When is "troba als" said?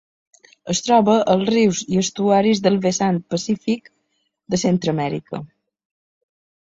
0.85-1.43